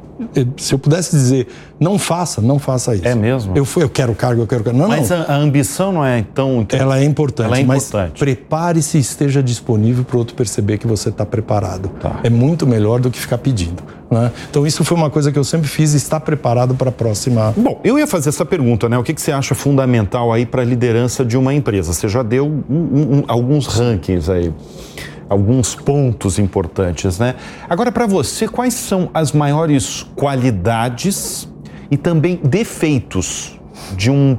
[0.57, 1.47] se eu pudesse dizer,
[1.79, 3.07] não faça, não faça isso.
[3.07, 3.55] É mesmo?
[3.55, 4.79] Eu, eu quero cargo, eu quero cargo.
[4.79, 5.17] Não, mas não.
[5.17, 6.65] A, a, ambição não é tão.
[6.71, 8.19] Ela é importante, Ela é mas importante.
[8.19, 11.89] prepare-se e esteja disponível para o outro perceber que você está preparado.
[11.99, 12.19] Tá.
[12.23, 13.83] É muito melhor do que ficar pedindo.
[14.09, 14.31] Né?
[14.49, 17.53] Então, isso foi uma coisa que eu sempre fiz estar preparado para a próxima.
[17.55, 18.97] Bom, eu ia fazer essa pergunta, né?
[18.97, 21.93] O que, que você acha fundamental aí para a liderança de uma empresa?
[21.93, 24.51] Você já deu um, um, alguns rankings aí
[25.29, 27.35] alguns pontos importantes, né?
[27.69, 31.47] Agora, para você, quais são as maiores qualidades
[31.89, 33.59] e também defeitos
[33.95, 34.37] de um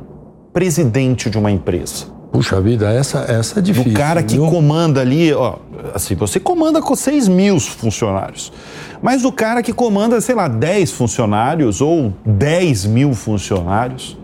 [0.53, 2.07] presidente de uma empresa?
[2.33, 3.93] Puxa vida, essa, essa é difícil.
[3.93, 4.47] Do cara que viu?
[4.49, 5.57] comanda ali, ó,
[5.95, 8.53] assim, você comanda com 6 mil funcionários.
[9.01, 14.19] Mas o cara que comanda, sei lá, 10 funcionários ou 10 mil funcionários.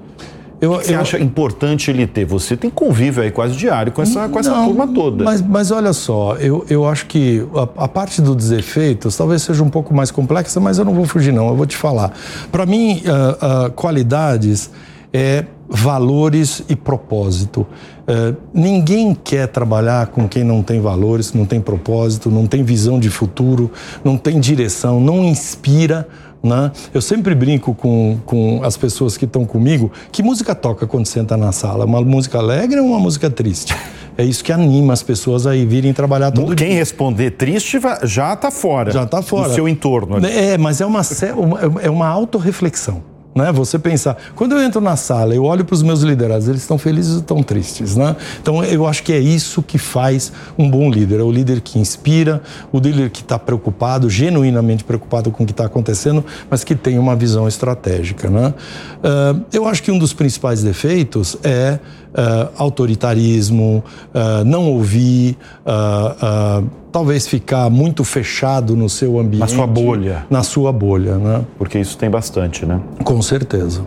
[0.60, 2.24] Eu, que você eu- acha importante ele ter?
[2.24, 5.24] Você tem convívio aí quase diário com essa, com essa Não, turma toda.
[5.24, 9.62] Mas, mas olha só, eu, eu acho que a, a parte dos defeitos talvez seja
[9.62, 11.48] um pouco mais complexa, mas eu não vou fugir, não.
[11.48, 12.12] Eu vou te falar.
[12.50, 14.70] Para mim, ah, ah, qualidades
[15.12, 17.66] é valores e propósito.
[18.06, 23.00] Eh, ninguém quer trabalhar com quem não tem valores, não tem propósito, não tem visão
[23.00, 23.70] de futuro,
[24.04, 26.06] não tem direção, não inspira.
[26.44, 26.70] Né?
[26.92, 29.90] Eu sempre brinco com, com as pessoas que estão comigo.
[30.12, 31.86] Que música toca quando senta na sala?
[31.86, 33.74] Uma música alegre ou uma música triste?
[34.18, 36.76] É isso que anima as pessoas a ir virem trabalhar todo Quem dia.
[36.76, 38.90] responder triste já está fora.
[38.92, 39.48] Já está fora.
[39.48, 40.16] Do seu entorno.
[40.16, 40.26] ali.
[40.30, 43.02] É, mas é uma, sé- uma- é uma autorreflexão.
[43.34, 43.50] Né?
[43.52, 46.78] Você pensar, quando eu entro na sala, eu olho para os meus liderados, eles estão
[46.78, 48.14] felizes ou estão tristes, né?
[48.40, 51.78] Então eu acho que é isso que faz um bom líder, é o líder que
[51.78, 56.76] inspira, o líder que está preocupado, genuinamente preocupado com o que está acontecendo, mas que
[56.76, 58.54] tem uma visão estratégica, né?
[59.02, 61.78] Ah, eu acho que um dos principais defeitos é
[62.14, 63.82] ah, autoritarismo,
[64.14, 70.26] ah, não ouvir, ah, talvez ficar muito fechado no seu ambiente, sua bolha.
[70.30, 71.44] na sua bolha, né?
[71.58, 72.80] Porque isso tem bastante, né?
[73.02, 73.82] Com certeza.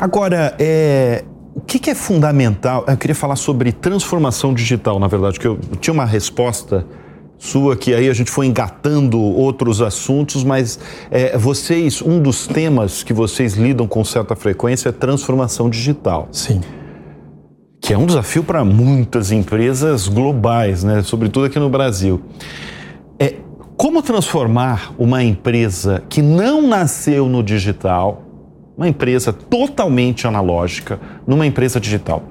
[0.00, 2.84] Agora, é, o que, que é fundamental?
[2.86, 6.86] Eu queria falar sobre transformação digital, na verdade, que eu tinha uma resposta
[7.38, 10.78] sua que aí a gente foi engatando outros assuntos, mas
[11.10, 16.60] é, vocês, um dos temas que vocês lidam com certa frequência é transformação digital, Sim.
[17.88, 21.02] Que é um desafio para muitas empresas globais, né?
[21.02, 22.20] sobretudo aqui no Brasil.
[23.18, 23.36] É,
[23.78, 28.24] como transformar uma empresa que não nasceu no digital,
[28.76, 32.22] uma empresa totalmente analógica, numa empresa digital?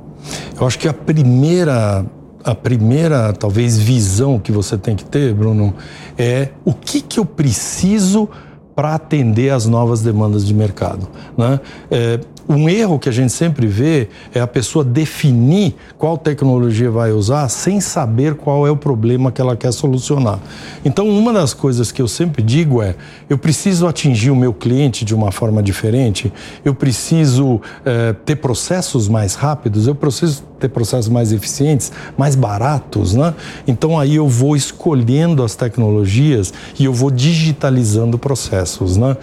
[0.62, 2.06] Eu acho que a primeira,
[2.44, 5.74] a primeira talvez visão que você tem que ter, Bruno,
[6.20, 8.30] é o que, que eu preciso
[8.76, 11.10] para atender às novas demandas de mercado.
[11.36, 11.60] Né?
[11.90, 17.12] É, um erro que a gente sempre vê é a pessoa definir qual tecnologia vai
[17.12, 20.40] usar sem saber qual é o problema que ela quer solucionar.
[20.86, 22.96] Então, uma das coisas que eu sempre digo é:
[23.30, 26.32] eu preciso atingir o meu cliente de uma forma diferente,
[26.64, 33.14] eu preciso eh, ter processos mais rápidos, eu preciso ter processos mais eficientes, mais baratos,
[33.14, 33.34] né?
[33.68, 39.16] Então aí eu vou escolhendo as tecnologias e eu vou digitalizando processos, né?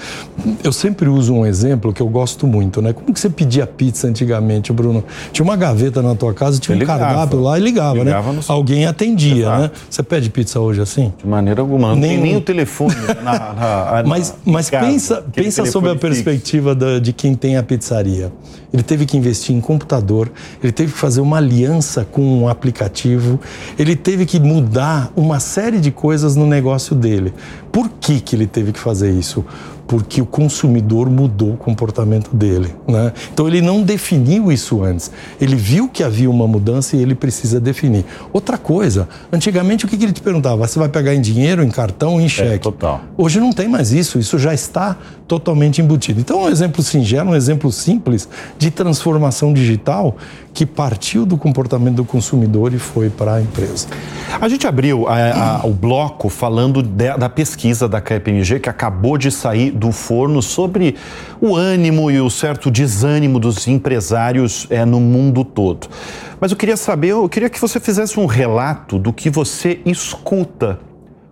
[0.63, 2.93] Eu sempre uso um exemplo que eu gosto muito, né?
[2.93, 5.03] Como que você pedia pizza antigamente, Bruno?
[5.33, 6.99] Tinha uma gaveta na tua casa, tinha Você um ligava.
[7.01, 8.41] cardápio lá e ligava, Ligava né?
[8.49, 9.63] Alguém atendia, Exato.
[9.63, 9.71] né?
[9.89, 11.13] Você pede pizza hoje assim?
[11.17, 11.95] De maneira alguma.
[11.95, 15.91] Não tem Nem- nem o telefone na, na- na- Mas, mas casa, pensa, pensa sobre
[15.91, 18.33] a perspectiva da- de quem tem a pizzaria.
[18.73, 23.39] Ele teve que investir em computador, ele teve que fazer uma aliança com um aplicativo,
[23.79, 27.33] ele teve que mudar uma série de coisas no negócio dele.
[27.71, 29.45] Por que, que ele teve que fazer isso?
[29.87, 32.75] Porque o consumidor mudou o comportamento dele.
[32.87, 33.13] Né?
[33.33, 35.11] Então ele não definiu isso antes.
[35.41, 38.05] Ele viu que havia uma mudança e ele precisa definir.
[38.33, 40.67] Outra coisa, antigamente o que, que ele te perguntava?
[40.67, 42.55] Você vai pegar em dinheiro, em cartão, em é, cheque?
[42.55, 43.03] É, total.
[43.17, 46.21] Hoje não tem mais isso, isso já está totalmente embutido.
[46.21, 50.17] Então, um exemplo singelo, um exemplo simples de transformação digital
[50.53, 53.89] que partiu do comportamento do consumidor e foi para a empresa.
[54.41, 59.19] A gente abriu a, a, o bloco falando de, da pesquisa da KPMG que acabou
[59.19, 60.95] de sair do forno sobre
[61.41, 65.89] o ânimo e o certo desânimo dos empresários é, no mundo todo.
[66.41, 70.79] Mas eu queria saber, eu queria que você fizesse um relato do que você escuta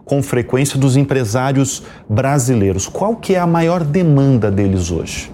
[0.05, 2.89] com frequência dos empresários brasileiros.
[2.89, 5.31] Qual que é a maior demanda deles hoje?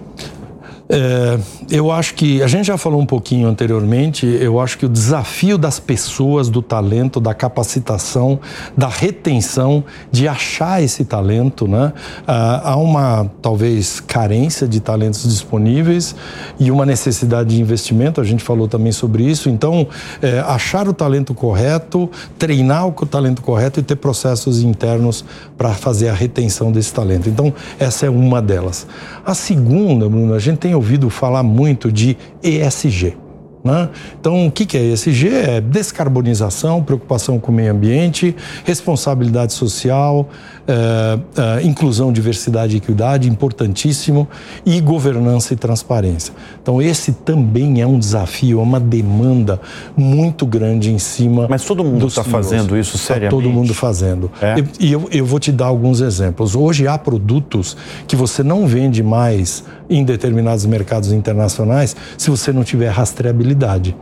[0.91, 1.37] É,
[1.69, 4.25] eu acho que a gente já falou um pouquinho anteriormente.
[4.25, 8.39] Eu acho que o desafio das pessoas, do talento, da capacitação,
[8.75, 11.93] da retenção, de achar esse talento, né?
[12.27, 16.15] Ah, há uma talvez carência de talentos disponíveis
[16.59, 18.19] e uma necessidade de investimento.
[18.19, 19.47] A gente falou também sobre isso.
[19.47, 19.87] Então,
[20.23, 25.23] é, achar o talento correto, treinar o talento correto e ter processos internos
[25.55, 27.29] para fazer a retenção desse talento.
[27.29, 28.87] Então, essa é uma delas.
[29.23, 33.15] A segunda, Bruno, a gente tem ouvido falar muito de ESG.
[33.63, 33.89] Né?
[34.19, 35.27] Então, o que é ESG?
[35.27, 40.29] É descarbonização, preocupação com o meio ambiente, responsabilidade social,
[40.67, 41.19] é,
[41.57, 44.27] é, inclusão, diversidade e equidade, importantíssimo,
[44.65, 46.33] e governança e transparência.
[46.61, 49.59] Então, esse também é um desafio, é uma demanda
[49.95, 51.47] muito grande em cima.
[51.49, 53.35] Mas todo mundo está fazendo isso seriamente?
[53.35, 54.31] Tá todo mundo fazendo.
[54.41, 54.55] É?
[54.79, 56.55] E eu, eu vou te dar alguns exemplos.
[56.55, 57.75] Hoje há produtos
[58.07, 63.95] que você não vende mais em determinados mercados internacionais se você não tiver rastreabilidade.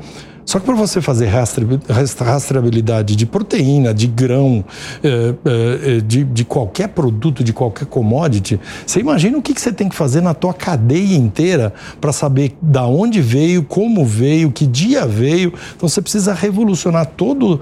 [0.48, 4.64] Só que para você fazer rastreabilidade de proteína, de grão,
[5.04, 9.74] eh, eh, de, de qualquer produto, de qualquer commodity, você imagina o que, que você
[9.74, 14.66] tem que fazer na tua cadeia inteira para saber da onde veio, como veio, que
[14.66, 15.54] dia veio.
[15.76, 17.60] Então você precisa revolucionar toda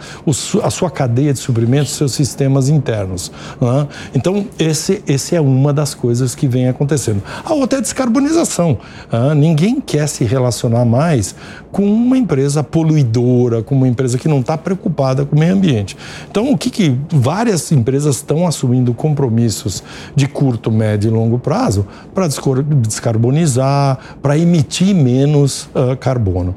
[0.62, 3.32] a sua cadeia de suprimentos, seus sistemas internos.
[3.60, 3.88] Né?
[4.13, 7.24] Então esse, esse é uma das coisas que vem acontecendo.
[7.43, 8.78] A outra é a descarbonização.
[9.12, 9.34] Né?
[9.34, 11.34] Ninguém quer se relacionar mais
[11.71, 15.95] com uma empresa poluidora, com uma empresa que não está preocupada com o meio ambiente.
[16.29, 19.81] Então, o que, que várias empresas estão assumindo compromissos
[20.13, 26.53] de curto, médio e longo prazo para descarbonizar, para emitir menos uh, carbono.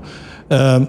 [0.51, 0.89] Uh,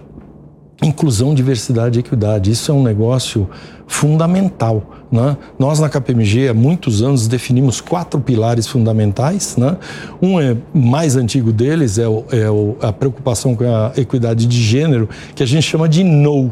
[0.82, 2.52] inclusão, diversidade e equidade.
[2.52, 3.50] Isso é um negócio
[3.88, 4.84] fundamental.
[5.12, 5.36] Né?
[5.58, 9.58] Nós, na KPMG, há muitos anos, definimos quatro pilares fundamentais.
[9.58, 9.76] Né?
[10.22, 14.62] Um é mais antigo deles, é, o, é o, a preocupação com a equidade de
[14.62, 16.52] gênero, que a gente chama de NO,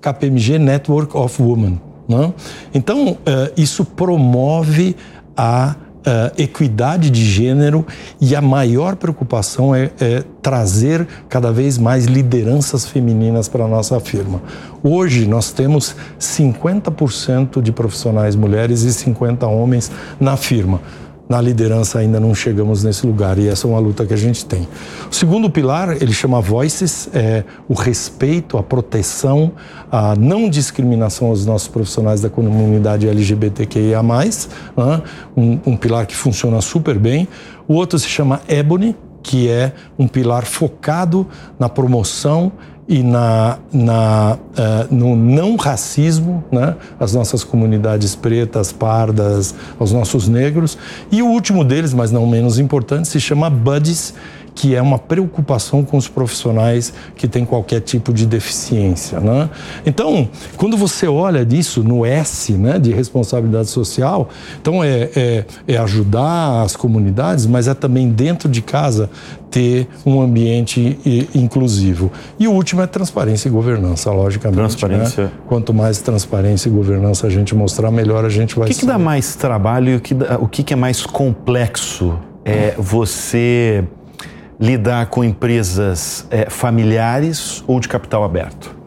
[0.00, 1.80] KPMG Network of Women.
[2.08, 2.32] Né?
[2.74, 3.16] Então, uh,
[3.56, 4.96] isso promove
[5.36, 7.86] a uh, equidade de gênero
[8.20, 13.98] e a maior preocupação é, é trazer cada vez mais lideranças femininas para a nossa
[14.00, 14.42] firma.
[14.82, 20.80] Hoje nós temos 50% de profissionais mulheres e 50 homens na firma
[21.28, 24.44] na liderança ainda não chegamos nesse lugar e essa é uma luta que a gente
[24.46, 24.66] tem.
[25.10, 29.52] O segundo pilar, ele chama Voices, é o respeito, a proteção,
[29.92, 35.02] a não discriminação aos nossos profissionais da comunidade LGBTQIA+, né?
[35.36, 37.28] um, um pilar que funciona super bem.
[37.66, 41.26] O outro se chama Ebony, que é um pilar focado
[41.58, 42.52] na promoção
[42.88, 46.74] e na, na, uh, no não racismo, né?
[46.98, 50.78] as nossas comunidades pretas, pardas, os nossos negros.
[51.12, 54.14] E o último deles, mas não menos importante, se chama Buddies,
[54.58, 59.20] que é uma preocupação com os profissionais que têm qualquer tipo de deficiência.
[59.20, 59.48] Né?
[59.86, 64.28] Então, quando você olha disso no S né, de responsabilidade social,
[64.60, 69.08] então é, é, é ajudar as comunidades, mas é também dentro de casa
[69.48, 70.98] ter um ambiente
[71.32, 72.10] inclusivo.
[72.36, 74.60] E o último é transparência e governança, logicamente.
[74.60, 74.66] Né?
[74.66, 75.24] Transparência.
[75.26, 75.30] Né?
[75.46, 78.86] Quanto mais transparência e governança a gente mostrar, melhor a gente vai O que, que
[78.86, 82.18] dá mais trabalho e o que, dá, o que, que é mais complexo?
[82.44, 83.84] É você
[84.60, 88.77] lidar com empresas é, familiares ou de capital aberto?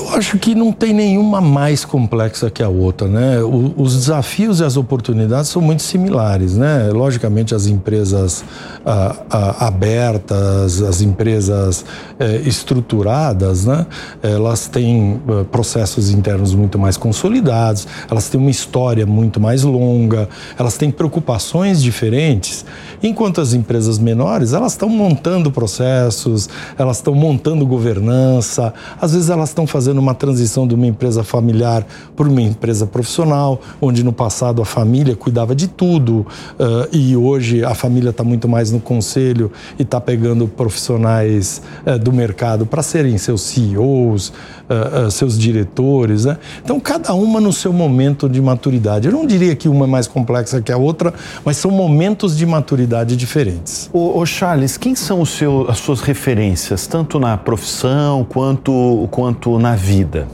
[0.00, 3.42] Eu acho que não tem nenhuma mais complexa que a outra, né?
[3.42, 6.88] O, os desafios e as oportunidades são muito similares, né?
[6.90, 8.42] Logicamente, as empresas
[8.84, 11.84] ah, ah, abertas, as empresas
[12.18, 13.86] eh, estruturadas, né?
[14.22, 20.30] Elas têm ah, processos internos muito mais consolidados, elas têm uma história muito mais longa,
[20.58, 22.64] elas têm preocupações diferentes,
[23.02, 29.50] enquanto as empresas menores, elas estão montando processos, elas estão montando governança, às vezes elas
[29.50, 34.12] estão fazendo fazendo uma transição de uma empresa familiar para uma empresa profissional, onde no
[34.12, 36.20] passado a família cuidava de tudo
[36.58, 41.98] uh, e hoje a família está muito mais no conselho e está pegando profissionais uh,
[41.98, 46.24] do mercado para serem seus CEOs, uh, seus diretores.
[46.24, 46.38] Né?
[46.62, 49.08] Então, cada uma no seu momento de maturidade.
[49.08, 51.12] Eu não diria que uma é mais complexa que a outra,
[51.44, 53.90] mas são momentos de maturidade diferentes.
[53.92, 59.69] Ô, ô Charles, quem são seu, as suas referências, tanto na profissão quanto, quanto na
[59.76, 60.28] vida?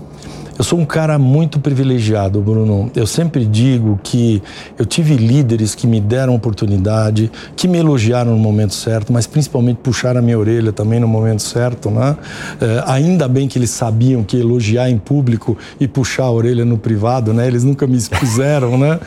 [0.59, 2.91] Eu sou um cara muito privilegiado, Bruno.
[2.97, 4.43] Eu sempre digo que
[4.79, 9.77] eu tive líderes que me deram oportunidade, que me elogiaram no momento certo, mas principalmente
[9.83, 12.17] puxaram a minha orelha também no momento certo, né?
[12.59, 16.79] É, ainda bem que eles sabiam que elogiar em público e puxar a orelha no
[16.79, 17.47] privado, né?
[17.47, 18.99] Eles nunca me expuseram, né?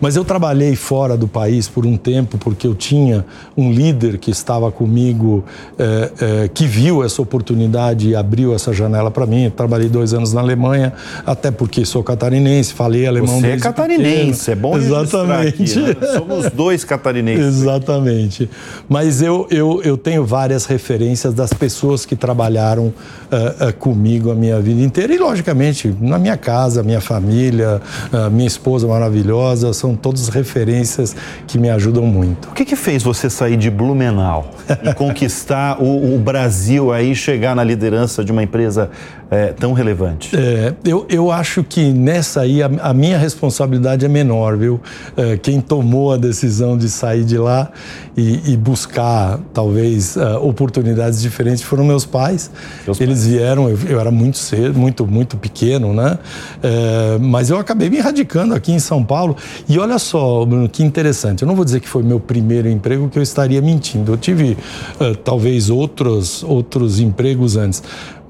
[0.00, 3.24] Mas eu trabalhei fora do país por um tempo porque eu tinha
[3.56, 5.44] um líder que estava comigo,
[5.76, 9.46] é, é, que viu essa oportunidade e abriu essa janela para mim.
[9.46, 10.91] Eu trabalhei dois anos na Alemanha
[11.26, 14.58] até porque sou catarinense, falei alemão Você é catarinense, pequeno.
[14.58, 15.62] é bom Exatamente.
[15.62, 15.96] Aqui, né?
[16.14, 17.60] Somos dois catarinenses.
[17.62, 18.48] Exatamente.
[18.88, 24.34] Mas eu, eu, eu tenho várias referências das pessoas que trabalharam uh, uh, comigo a
[24.34, 27.80] minha vida inteira e, logicamente, na minha casa, minha família,
[28.12, 31.14] uh, minha esposa maravilhosa, são todas referências
[31.46, 32.48] que me ajudam muito.
[32.48, 34.50] O que, que fez você sair de Blumenau
[34.82, 38.90] e conquistar o, o Brasil aí, chegar na liderança de uma empresa
[39.32, 40.36] é, tão relevante?
[40.36, 44.78] É, eu, eu acho que nessa aí a, a minha responsabilidade é menor, viu?
[45.16, 47.70] É, quem tomou a decisão de sair de lá
[48.14, 52.50] e, e buscar talvez uh, oportunidades diferentes foram meus pais.
[52.84, 53.26] Meus Eles pais.
[53.26, 56.18] vieram, eu, eu, era muito cedo, muito, muito pequeno, né?
[56.62, 59.34] É, mas eu acabei me radicando aqui em São Paulo.
[59.66, 61.40] E olha só, Bruno, que interessante.
[61.40, 64.12] Eu não vou dizer que foi meu primeiro emprego, que eu estaria mentindo.
[64.12, 64.58] Eu tive
[65.00, 67.82] uh, talvez outros, outros empregos antes.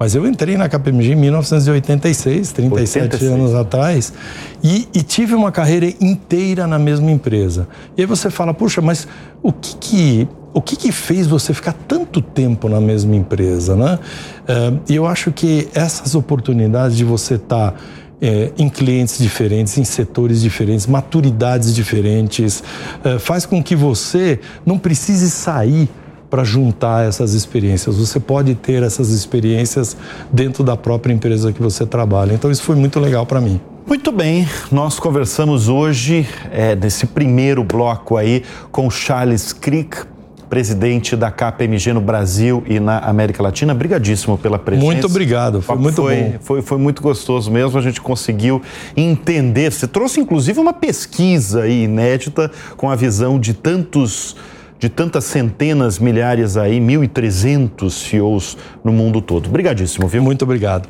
[0.02, 3.32] Mas eu entrei na KPMG em 1986, 37 86.
[3.32, 4.12] anos atrás,
[4.60, 7.68] e, e, tive uma carreira inteira na mesma empresa.
[7.96, 9.06] E aí você fala, puxa, mas
[9.40, 14.00] o que que, o que, que fez você ficar tanto tempo na mesma empresa, né?
[14.48, 17.78] Eh, e eu acho que essas oportunidades de você estar tá,
[18.20, 22.64] é, em clientes diferentes, em setores diferentes, maturidades diferentes,
[23.04, 25.88] é, faz com que você não precise sair
[26.32, 27.98] para juntar essas experiências.
[27.98, 29.94] Você pode ter essas experiências
[30.32, 32.32] dentro da própria empresa que você trabalha.
[32.32, 33.60] Então isso foi muito legal para mim.
[33.86, 40.06] Muito bem, nós conversamos hoje, é, nesse primeiro bloco aí, com Charles Crick,
[40.48, 43.74] presidente da KPMG no Brasil e na América Latina.
[43.74, 44.86] Obrigadíssimo pela presença.
[44.86, 46.34] Muito obrigado, foi muito foi, bom.
[46.40, 48.62] Foi, foi muito gostoso mesmo, a gente conseguiu
[48.96, 49.70] entender.
[49.70, 54.34] Você trouxe inclusive uma pesquisa inédita com a visão de tantos
[54.82, 59.46] de tantas centenas, milhares aí, 1.300 CEOs no mundo todo.
[59.46, 60.20] Obrigadíssimo, viu?
[60.20, 60.88] Muito obrigado.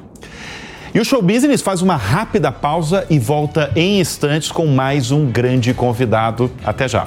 [0.95, 5.27] E o Show Business faz uma rápida pausa e volta em instantes com mais um
[5.27, 6.51] grande convidado.
[6.65, 7.07] Até já.